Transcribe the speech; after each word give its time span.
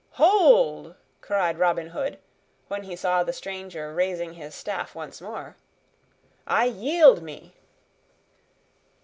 "Hold!" 0.13 0.95
cried 1.21 1.59
Robin 1.59 1.89
Hood, 1.89 2.17
when 2.69 2.85
he 2.85 2.95
saw 2.95 3.21
the 3.21 3.31
stranger 3.31 3.93
raising 3.93 4.33
his 4.33 4.55
staff 4.55 4.95
once 4.95 5.21
more. 5.21 5.57
"I 6.47 6.65
yield 6.65 7.21
me!" 7.21 7.53